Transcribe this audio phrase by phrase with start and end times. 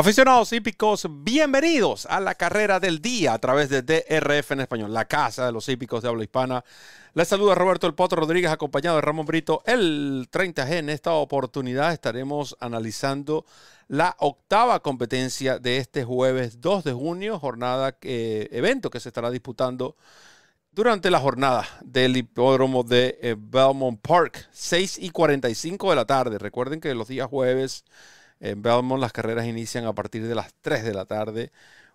[0.00, 5.04] Aficionados hípicos, bienvenidos a la carrera del día a través de DRF en español, la
[5.04, 6.64] casa de los hípicos de habla hispana.
[7.12, 10.78] Les saluda Roberto El Potro Rodríguez, acompañado de Ramón Brito, el 30G.
[10.78, 13.44] En esta oportunidad estaremos analizando
[13.88, 19.30] la octava competencia de este jueves 2 de junio, jornada, eh, evento que se estará
[19.30, 19.96] disputando
[20.72, 26.38] durante la jornada del hipódromo de eh, Belmont Park, 6 y 45 de la tarde.
[26.38, 27.84] Recuerden que los días jueves
[28.40, 31.52] en Belmont las carreras inician a partir de las 3 de la tarde.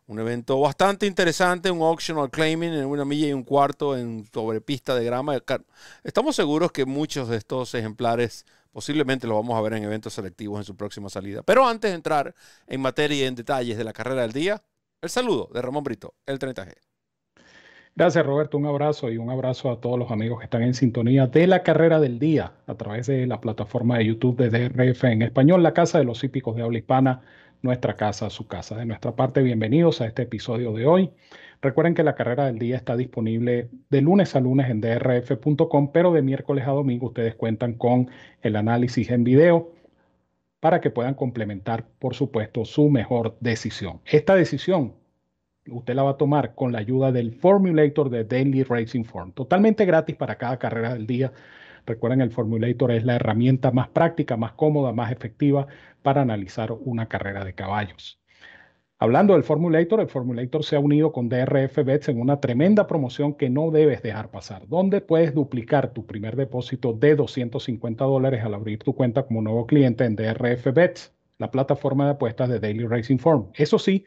[0.07, 4.61] Un evento bastante interesante, un optional claiming en una milla y un cuarto en sobre
[4.61, 5.35] pista de grama.
[6.03, 10.59] Estamos seguros que muchos de estos ejemplares posiblemente los vamos a ver en eventos selectivos
[10.59, 11.41] en su próxima salida.
[11.41, 12.35] Pero antes de entrar
[12.67, 14.61] en materia y en detalles de la carrera del día,
[15.01, 16.84] el saludo de Ramón Brito, el 30G.
[17.97, 21.27] Gracias Roberto, un abrazo y un abrazo a todos los amigos que están en sintonía
[21.27, 25.21] de la carrera del día a través de la plataforma de YouTube de DRF en
[25.21, 27.21] español, la casa de los hípicos de habla hispana,
[27.61, 28.75] nuestra casa, su casa.
[28.75, 31.11] De nuestra parte, bienvenidos a este episodio de hoy.
[31.61, 36.11] Recuerden que la carrera del día está disponible de lunes a lunes en drf.com, pero
[36.11, 38.09] de miércoles a domingo ustedes cuentan con
[38.41, 39.71] el análisis en video
[40.59, 44.01] para que puedan complementar, por supuesto, su mejor decisión.
[44.05, 44.95] Esta decisión
[45.69, 49.85] usted la va a tomar con la ayuda del Formulator de Daily Racing Form, totalmente
[49.85, 51.31] gratis para cada carrera del día.
[51.85, 55.67] Recuerden, el Formulator es la herramienta más práctica, más cómoda, más efectiva
[56.01, 58.19] para analizar una carrera de caballos.
[58.97, 63.33] Hablando del Formulator, el Formulator se ha unido con DRF Bets en una tremenda promoción
[63.33, 68.53] que no debes dejar pasar, donde puedes duplicar tu primer depósito de 250 dólares al
[68.53, 72.87] abrir tu cuenta como nuevo cliente en DRF Bets, la plataforma de apuestas de Daily
[72.87, 73.49] Racing Form.
[73.55, 74.05] Eso sí,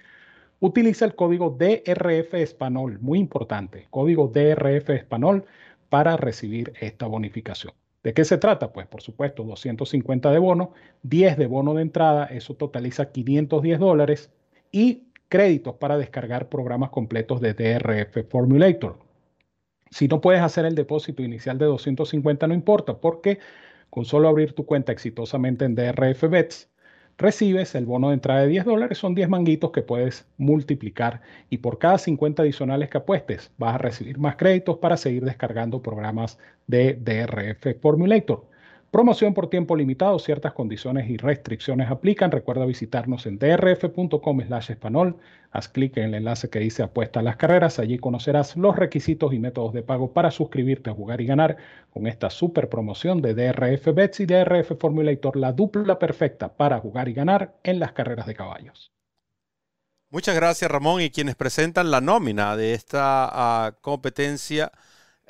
[0.61, 5.45] utiliza el código DRF Español, muy importante, código DRF Español
[5.89, 7.73] para recibir esta bonificación.
[8.03, 8.73] ¿De qué se trata?
[8.73, 14.31] Pues por supuesto 250 de bono, 10 de bono de entrada, eso totaliza 510 dólares
[14.71, 18.99] y créditos para descargar programas completos de DRF Formulator.
[19.91, 23.39] Si no puedes hacer el depósito inicial de 250 no importa porque
[23.91, 26.69] con solo abrir tu cuenta exitosamente en DRF Bets
[27.19, 31.21] recibes el bono de entrada de 10 dólares, son 10 manguitos que puedes multiplicar
[31.51, 35.83] y por cada 50 adicionales que apuestes vas a recibir más créditos para seguir descargando
[35.83, 38.47] programas de DRF Formulator.
[38.91, 42.31] Promoción por tiempo limitado, ciertas condiciones y restricciones aplican.
[42.31, 45.19] Recuerda visitarnos en drf.com slash español.
[45.51, 47.79] Haz clic en el enlace que dice apuesta a las carreras.
[47.79, 51.59] Allí conocerás los requisitos y métodos de pago para suscribirte a jugar y ganar
[51.93, 57.11] con esta super promoción de DRF Bets y DRF Formulator, la dupla perfecta para jugar
[57.11, 58.91] y ganar en las carreras de caballos.
[60.11, 64.73] Muchas gracias Ramón y quienes presentan la nómina de esta ah, competencia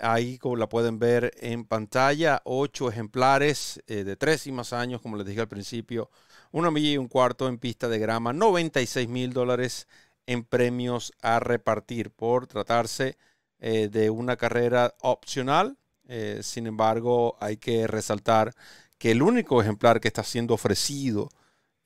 [0.00, 5.00] Ahí como la pueden ver en pantalla, ocho ejemplares eh, de tres y más años,
[5.00, 6.10] como les dije al principio,
[6.53, 9.87] una milla y un cuarto en pista de grama, 96 mil dólares
[10.26, 13.16] en premios a repartir por tratarse
[13.58, 15.76] eh, de una carrera opcional.
[16.06, 18.54] Eh, sin embargo, hay que resaltar
[18.98, 21.28] que el único ejemplar que está siendo ofrecido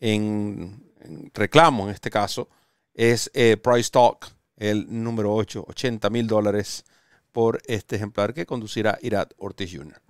[0.00, 0.92] en,
[1.34, 2.48] reclamo, en este caso,
[2.94, 3.30] es
[3.62, 6.84] Price Talk, el número 8, 80 mil dólares
[7.32, 10.00] por este ejemplar que conducirá Irat Ortiz Jr.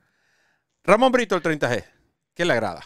[0.85, 1.85] Ramón Brito, el 30G,
[2.35, 2.83] ¿qué le agrada?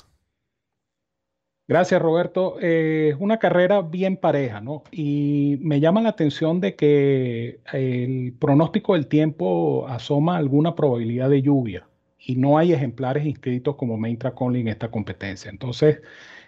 [1.69, 2.59] Gracias, Roberto.
[2.61, 4.85] Eh, es una carrera bien pareja, ¿no?
[4.93, 11.43] Y me llama la atención de que el pronóstico del tiempo asoma alguna probabilidad de
[11.43, 15.51] lluvia y no hay ejemplares inscritos como Maintra Conley en esta competencia.
[15.51, 16.03] Entonces,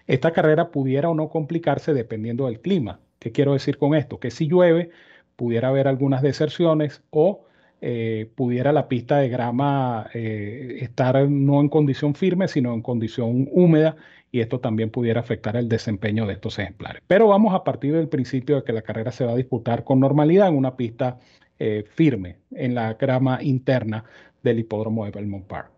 [0.07, 3.01] esta carrera pudiera o no complicarse dependiendo del clima.
[3.19, 4.21] ¿Qué quiero decir con esto?
[4.21, 4.91] Que si llueve,
[5.35, 7.45] pudiera haber algunas deserciones o
[7.81, 13.49] eh, pudiera la pista de grama eh, estar no en condición firme, sino en condición
[13.53, 13.97] húmeda,
[14.33, 17.03] y esto también pudiera afectar el desempeño de estos ejemplares.
[17.07, 20.01] Pero vamos a partir del principio de que la carrera se va a disputar con
[20.01, 21.19] normalidad en una pista
[21.59, 24.05] eh, firme, en la grama interna
[24.43, 25.71] del hipódromo de Belmont Park.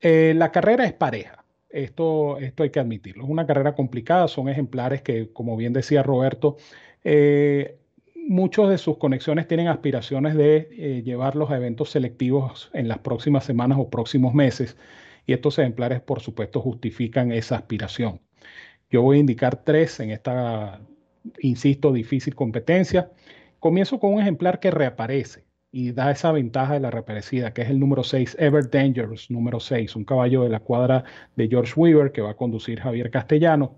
[0.00, 1.44] la carrera es pareja.
[1.70, 3.24] Esto, esto hay que admitirlo.
[3.24, 6.56] Es una carrera complicada, son ejemplares que, como bien decía Roberto,
[8.28, 13.44] muchos de sus conexiones tienen aspiraciones de eh, llevarlos a eventos selectivos en las próximas
[13.44, 14.76] semanas o próximos meses
[15.26, 18.20] y estos ejemplares por supuesto justifican esa aspiración.
[18.90, 20.80] Yo voy a indicar tres en esta,
[21.40, 23.10] insisto, difícil competencia.
[23.58, 27.70] Comienzo con un ejemplar que reaparece y da esa ventaja de la reaparecida, que es
[27.70, 31.04] el número 6, Ever Dangerous, número 6, un caballo de la cuadra
[31.34, 33.74] de George Weaver que va a conducir Javier Castellano.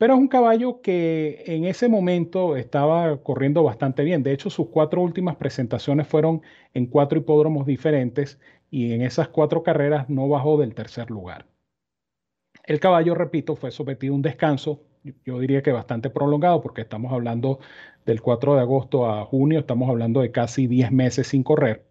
[0.00, 4.22] Pero es un caballo que en ese momento estaba corriendo bastante bien.
[4.22, 6.40] De hecho, sus cuatro últimas presentaciones fueron
[6.72, 11.44] en cuatro hipódromos diferentes y en esas cuatro carreras no bajó del tercer lugar.
[12.64, 14.80] El caballo, repito, fue sometido a un descanso
[15.24, 17.58] yo diría que bastante prolongado porque estamos hablando
[18.06, 21.84] del 4 de agosto a junio, estamos hablando de casi 10 meses sin correr.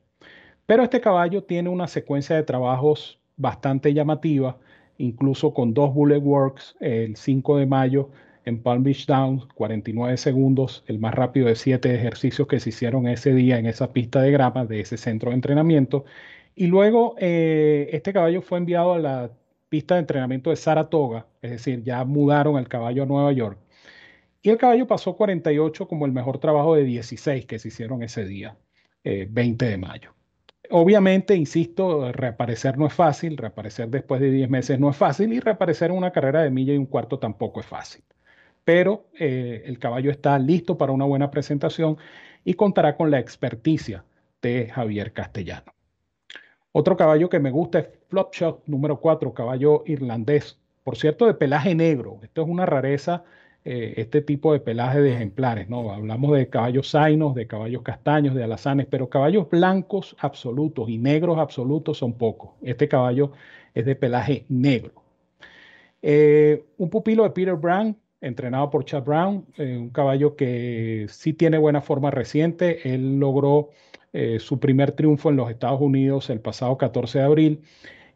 [0.66, 4.60] Pero este caballo tiene una secuencia de trabajos bastante llamativa,
[5.00, 8.12] incluso con dos bullet works el 5 de mayo
[8.46, 13.08] en Palm Beach Downs, 49 segundos, el más rápido de siete ejercicios que se hicieron
[13.08, 16.06] ese día en esa pista de grama de ese centro de entrenamiento.
[16.56, 19.32] Y luego eh, este caballo fue enviado a la
[19.70, 23.60] pista de entrenamiento de Saratoga, es decir, ya mudaron el caballo a Nueva York.
[24.42, 28.26] Y el caballo pasó 48 como el mejor trabajo de 16 que se hicieron ese
[28.26, 28.58] día,
[29.04, 30.19] 20 eh, de mayo.
[30.72, 35.40] Obviamente, insisto, reaparecer no es fácil, reaparecer después de 10 meses no es fácil y
[35.40, 38.04] reaparecer en una carrera de milla y un cuarto tampoco es fácil.
[38.64, 41.98] Pero eh, el caballo está listo para una buena presentación
[42.46, 44.06] y contará con la experticia
[44.44, 45.74] de Javier Castellano.
[46.72, 50.60] Otro caballo que me gusta es Flopshot número 4, caballo irlandés.
[50.84, 52.20] Por cierto, de pelaje negro.
[52.22, 53.24] Esto es una rareza,
[53.66, 55.70] eh, este tipo de pelaje de ejemplares.
[55.70, 55.92] ¿no?
[55.92, 61.38] Hablamos de caballos zainos, de caballos castaños, de alazanes, pero caballos blancos absolutos y negros
[61.38, 62.52] absolutos son pocos.
[62.62, 63.34] Este caballo
[63.74, 65.04] es de pelaje negro.
[66.02, 71.34] Eh, un pupilo de Peter Brown, entrenado por Chad Brown, eh, un caballo que sí
[71.34, 72.94] tiene buena forma reciente.
[72.94, 73.70] Él logró
[74.40, 77.62] su primer triunfo en los Estados Unidos el pasado 14 de abril.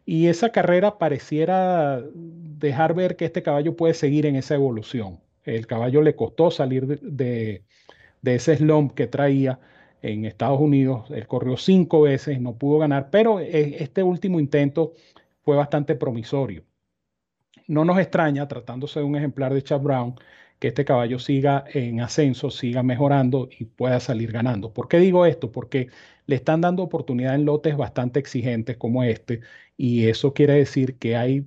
[0.04, 5.20] Y esa carrera pareciera dejar ver que este caballo puede seguir en esa evolución.
[5.44, 7.62] El caballo le costó salir de,
[8.22, 9.60] ese slump que traía
[10.02, 11.10] en Estados Unidos.
[11.10, 14.94] Él corrió cinco veces, no pudo ganar, pero e, este último intento
[15.42, 16.64] fue bastante promisorio.
[17.66, 20.14] No nos extraña, tratándose de un ejemplar de Chad Brown,
[20.58, 24.72] que este caballo siga en ascenso, siga mejorando y pueda salir ganando.
[24.72, 25.52] ¿Por qué digo esto?
[25.52, 25.88] Porque
[26.26, 29.40] le están dando oportunidad en lotes bastante exigentes como este
[29.76, 31.46] y eso quiere decir que hay,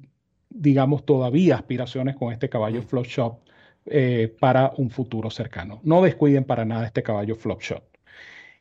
[0.50, 3.40] digamos, todavía aspiraciones con este caballo Flop Shop
[3.90, 5.80] eh, para un futuro cercano.
[5.84, 7.84] No descuiden para nada este caballo Flop Shop.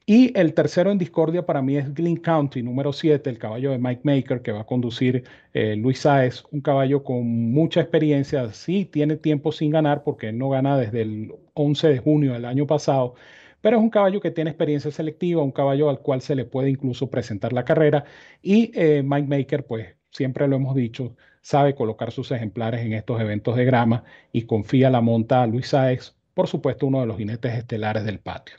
[0.09, 3.79] Y el tercero en discordia para mí es Glen County, número 7, el caballo de
[3.79, 8.53] Mike Maker que va a conducir eh, Luis Saez, un caballo con mucha experiencia.
[8.53, 12.69] Sí, tiene tiempo sin ganar porque no gana desde el 11 de junio del año
[12.69, 13.15] pasado,
[13.61, 16.71] pero es un caballo que tiene experiencia selectiva, un caballo al cual se le puede
[16.71, 18.05] incluso presentar la carrera.
[18.43, 23.21] Y eh, Mike Maker, pues siempre lo hemos dicho, sabe colocar sus ejemplares en estos
[23.21, 27.19] eventos de grama y confía la monta a Luis Saez, por supuesto uno de los
[27.19, 28.57] jinetes estelares del patio.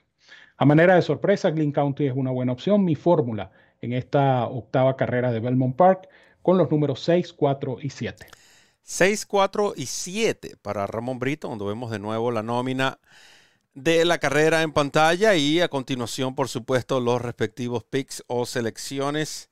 [0.57, 2.85] A manera de sorpresa, Glen County es una buena opción.
[2.85, 3.51] Mi fórmula
[3.81, 6.07] en esta octava carrera de Belmont Park
[6.41, 8.27] con los números 6, 4 y 7.
[8.83, 12.99] 6, 4 y 7 para Ramón Brito, donde vemos de nuevo la nómina
[13.73, 19.49] de la carrera en pantalla y a continuación, por supuesto, los respectivos picks o selecciones.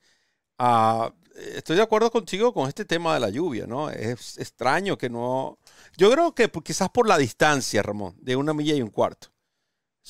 [0.58, 1.12] Ah,
[1.54, 3.90] estoy de acuerdo contigo con este tema de la lluvia, ¿no?
[3.90, 5.58] Es extraño que no...
[5.96, 9.28] Yo creo que quizás por la distancia, Ramón, de una milla y un cuarto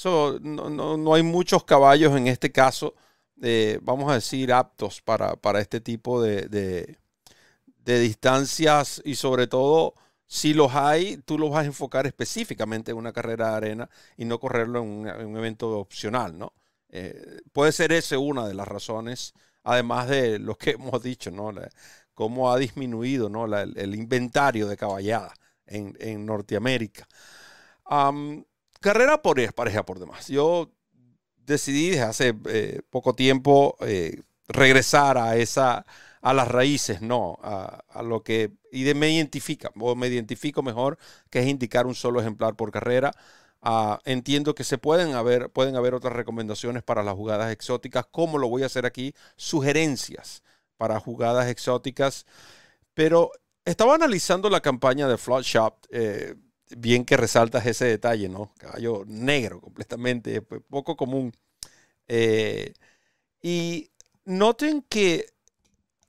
[0.04, 2.94] no, hay muchos caballos en este caso,
[3.42, 6.98] eh, vamos a decir, aptos para, este tipo de,
[7.84, 9.94] distancias y sobre todo,
[10.26, 14.24] si los hay, tú los vas a enfocar específicamente en una carrera de arena y
[14.24, 16.52] no correrlo en un, evento opcional, ¿no?
[16.88, 19.34] Eh, puede ser esa una de las razones,
[19.66, 21.52] además de lo que hemos dicho, ¿no?
[22.14, 23.44] cómo ha disminuido ¿no?
[23.44, 25.34] el, inventario de caballada
[25.66, 27.06] en, Norteamérica.
[28.80, 30.28] Carrera por pareja por demás.
[30.28, 30.70] Yo
[31.36, 35.84] decidí desde hace eh, poco tiempo eh, regresar a esa
[36.26, 40.98] a las raíces, no, a, lo que y de, me identifica, o me identifico mejor,
[41.30, 43.12] que es indicar un solo ejemplar por carrera.
[43.62, 48.38] Ah, entiendo que se pueden haber, pueden haber otras recomendaciones para las jugadas exóticas, como
[48.38, 50.42] lo voy a hacer aquí, sugerencias
[50.76, 52.26] para jugadas exóticas,
[52.94, 53.32] pero
[53.64, 56.36] estaba analizando la campaña de Flood Shop, eh,
[56.76, 58.52] bien que resaltas ese detalle, ¿no?
[58.58, 61.32] Caballo negro completamente, pues, poco común.
[62.08, 62.74] Eh,
[63.42, 63.90] y
[64.24, 65.26] noten que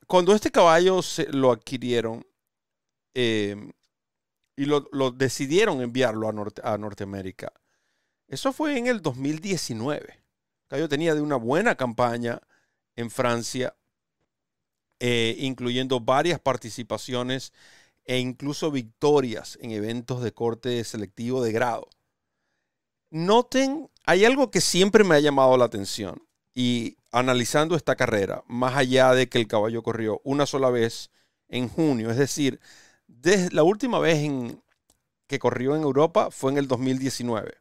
[0.08, 2.25] cuando este caballo se lo adquirieron
[3.13, 3.72] em,
[4.58, 7.54] y lo, decidieron enviarlo a, a, Norteamérica,
[8.28, 10.04] eso fue en el 2019.
[10.10, 12.42] El caballo tenía de una buena campaña
[12.96, 13.76] en Francia,
[15.00, 17.54] eh, incluyendo varias participaciones
[18.04, 21.88] e incluso victorias en eventos de corte selectivo de grado.
[23.12, 28.76] Noten, hay algo que siempre me ha llamado la atención y analizando esta carrera, más
[28.76, 31.12] allá de que el caballo corrió una sola vez
[31.48, 32.60] en junio, es decir,
[33.52, 34.30] la última vez
[35.28, 37.56] que corrió en Europa fue en el 2019.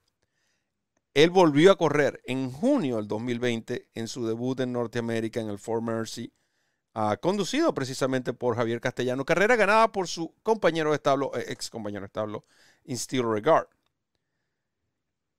[1.15, 5.59] Él volvió a correr en junio del 2020 en su debut en Norteamérica en el
[5.59, 6.33] Fort Mercy
[7.21, 9.25] conducido precisamente por Javier Castellano.
[9.25, 12.45] Carrera ganada por su compañero de establo, eh, ex compañero de establo,
[12.85, 13.69] in still regard.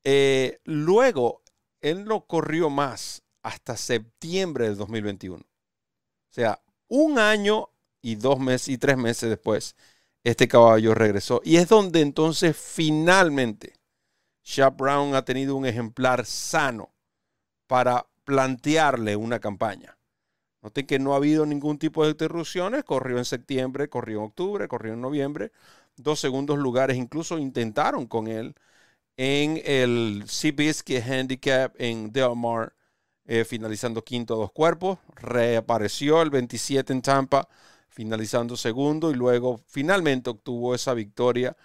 [0.04, 1.42] Eh, luego,
[1.82, 5.42] él no corrió más hasta septiembre del 2021.
[5.42, 5.46] O
[6.30, 7.70] sea, un año
[8.02, 9.76] y dos meses y tres meses después,
[10.24, 11.42] este caballo regresó.
[11.44, 13.74] Y es donde entonces finalmente
[14.44, 16.94] Sharp Brown ha tenido un ejemplar sano
[17.68, 19.98] para plantearle una campaña.
[20.62, 22.84] Noten que no ha habido ningún tipo de interrupciones.
[22.84, 25.52] Corrió en septiembre, corrió en octubre, corrió en noviembre.
[25.96, 28.56] Dos segundos lugares incluso intentaron con él
[29.18, 32.74] en el Seabiscuit Handicap en Del Mar,
[33.26, 35.00] eh, finalizando quinto a dos cuerpos.
[35.16, 37.48] Reapareció el 27 en Tampa,
[37.98, 41.58] finalizando segundo y luego finalmente obtuvo esa victoria.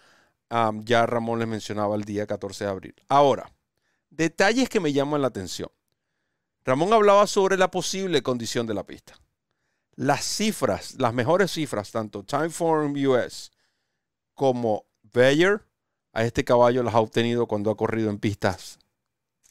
[0.81, 2.95] ya Ramón les mencionaba el día 14 de abril.
[3.07, 3.53] Ahora,
[4.09, 5.69] detalles que me llaman la atención.
[6.65, 9.13] Ramón hablaba sobre la posible condición de la pista.
[9.95, 13.53] Las cifras, las mejores cifras, tanto Timeform US
[14.33, 15.61] como Bayer,
[16.15, 18.79] a este caballo las ha obtenido cuando ha corrido en pistas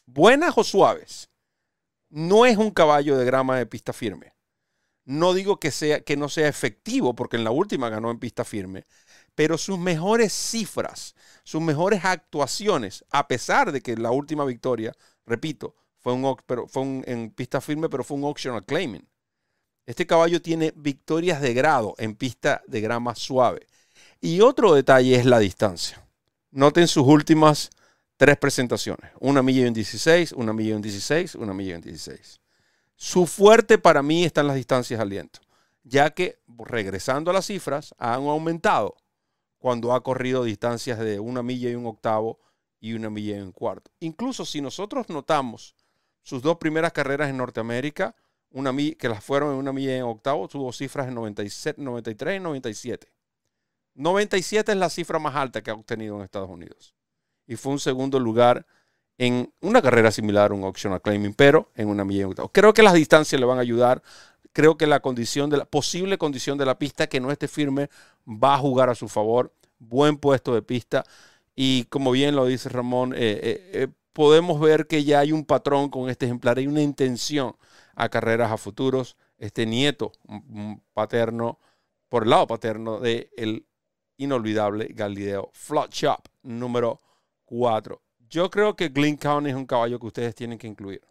[0.08, 1.30] buenas o suaves.
[2.10, 4.34] No es un caballo de grama de pista firme.
[5.06, 8.46] No digo que, sea, que no sea efectivo, porque en la última ganó en pista
[8.46, 8.86] firme,
[9.36, 14.94] pero sus mejores cifras, sus mejores actuaciones, a pesar de que la última victoria,
[15.26, 19.08] repito, fue, un, pero fue un, en pista firme, pero fue un optional claiming.
[19.86, 23.68] Este caballo tiene victorias de grado en pista de grama suave.
[24.20, 26.06] Y otro detalle es la distancia.
[26.52, 27.70] Noten sus últimas
[28.18, 29.12] tres presentaciones.
[29.20, 32.41] Una milla en 16, una milla en 16, una milla en 16.
[33.04, 35.40] Su fuerte para mí están las distancias aliento,
[35.84, 38.96] ya que regresando a las cifras, han aumentado
[39.58, 42.40] cuando ha corrido distancias de una milla y un octavo
[42.80, 43.90] y una milla y un cuarto.
[44.02, 45.76] Incluso si nosotros notamos
[46.22, 48.16] sus dos primeras carreras en Norteamérica,
[48.52, 52.40] una que las fueron en una milla en octavo, tuvo cifras en 97, 93 y
[52.40, 53.12] 97.
[53.96, 56.94] 97 es la cifra más alta que ha obtenido en Estados Unidos.
[57.48, 58.68] Y fue un segundo lugar
[59.22, 62.50] en una carrera similar a un optional claiming, pero en una milla octavo.
[62.50, 64.02] Creo que las distancias le van a ayudar.
[64.52, 67.92] Creo que la condición de la posible condición de la pista que no esté firme
[68.28, 69.54] va a jugar a su favor.
[69.78, 71.04] Buen puesto de pista.
[71.56, 75.46] Y como bien lo dice Ramón, eh, eh, eh, podemos ver que ya hay un
[75.46, 77.56] patrón con este ejemplar, hay una intención
[77.94, 79.18] a carreras a futuros.
[79.38, 80.14] Este nieto
[80.94, 81.60] paterno,
[82.10, 83.68] por el lado paterno del el
[84.18, 87.02] inolvidable Galileo Flot Shop número
[87.46, 88.02] 4.
[88.32, 91.02] Yo creo que Glen County es un caballo que ustedes tienen que incluir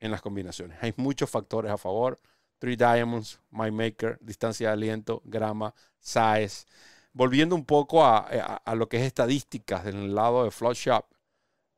[0.00, 0.78] en las combinaciones.
[0.80, 2.18] Hay muchos factores a favor.
[2.58, 6.64] Three Diamonds, My Maker, distancia de aliento, grama, size.
[7.12, 11.04] Volviendo un poco a, a lo que es estadísticas del lado de Flot Shop,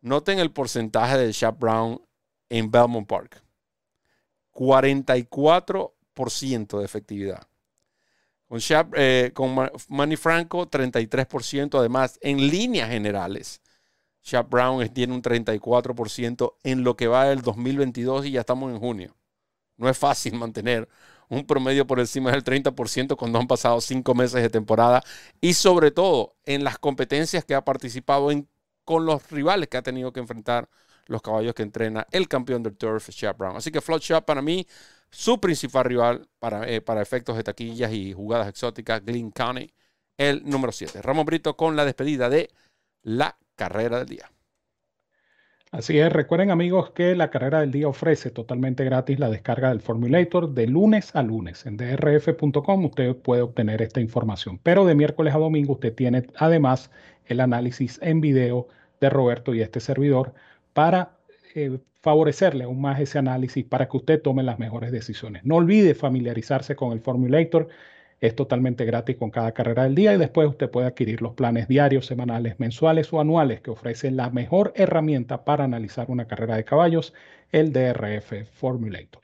[0.06, 2.00] Noten el porcentaje de Shap Brown
[2.48, 3.42] en Belmont Park.
[4.52, 7.48] 44% de efectividad.
[8.46, 8.60] Con,
[8.94, 11.80] eh, con Manny Franco, 33%.
[11.80, 13.60] Además, en líneas generales,
[14.26, 18.80] Shap Brown tiene un 34% en lo que va del 2022 y ya estamos en
[18.80, 19.16] junio.
[19.76, 20.88] No es fácil mantener
[21.28, 25.02] un promedio por encima del 30% cuando han pasado cinco meses de temporada
[25.40, 28.48] y sobre todo en las competencias que ha participado en
[28.84, 30.68] con los rivales que ha tenido que enfrentar
[31.06, 33.56] los caballos que entrena el campeón del turf, Chap Brown.
[33.56, 34.66] Así que Flood Shop para mí,
[35.10, 39.72] su principal rival para, eh, para efectos de taquillas y jugadas exóticas, Glen County,
[40.16, 41.02] el número 7.
[41.02, 42.50] Ramón Brito con la despedida de
[43.02, 44.30] la carrera del día.
[45.72, 49.80] Así es, recuerden amigos que la carrera del día ofrece totalmente gratis la descarga del
[49.80, 51.66] Formulator de lunes a lunes.
[51.66, 56.90] En drf.com usted puede obtener esta información, pero de miércoles a domingo usted tiene además
[57.26, 58.68] el análisis en video
[59.00, 60.34] de Roberto y este servidor
[60.72, 61.18] para
[61.54, 65.44] eh, favorecerle aún más ese análisis para que usted tome las mejores decisiones.
[65.44, 67.68] No olvide familiarizarse con el Formulator.
[68.20, 71.68] Es totalmente gratis con cada carrera del día y después usted puede adquirir los planes
[71.68, 76.64] diarios, semanales, mensuales o anuales que ofrecen la mejor herramienta para analizar una carrera de
[76.64, 77.12] caballos,
[77.52, 79.22] el DRF Formulator.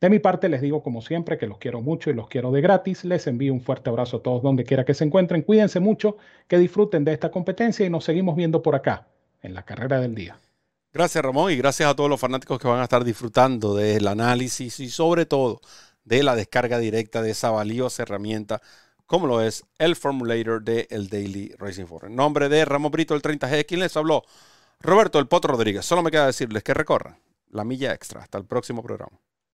[0.00, 2.60] De mi parte les digo como siempre que los quiero mucho y los quiero de
[2.60, 3.04] gratis.
[3.04, 5.40] Les envío un fuerte abrazo a todos donde quiera que se encuentren.
[5.40, 9.08] Cuídense mucho, que disfruten de esta competencia y nos seguimos viendo por acá
[9.40, 10.36] en la carrera del día.
[10.92, 14.78] Gracias Ramón y gracias a todos los fanáticos que van a estar disfrutando del análisis
[14.78, 15.60] y sobre todo
[16.04, 18.60] de la descarga directa de esa valiosa herramienta
[19.06, 22.10] como lo es el formulator de el Daily Racing Forum.
[22.10, 24.24] En nombre de Ramón Brito, el 30G, quien les habló,
[24.80, 25.84] Roberto El Potro Rodríguez.
[25.84, 27.18] Solo me queda decirles que recorran
[27.50, 28.22] la milla extra.
[28.22, 29.18] Hasta el próximo programa.